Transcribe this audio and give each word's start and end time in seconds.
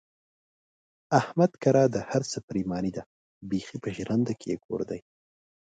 احمد 1.19 1.51
کره 1.63 1.83
د 1.93 1.97
هر 2.09 2.21
څه 2.31 2.37
پرېماني 2.47 2.91
ده، 2.97 3.03
بیخي 3.49 3.77
په 3.83 3.89
ژرنده 3.95 4.33
کې 4.39 4.47
یې 4.53 4.57
کور 4.65 4.81
دی. 4.89 4.99